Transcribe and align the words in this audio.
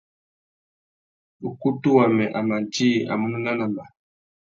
Ukutu 1.49 1.89
wamê 1.97 2.25
a 2.37 2.39
má 2.47 2.57
djï 2.73 2.89
a 3.11 3.13
munú 3.19 3.37
nanamba. 3.41 3.83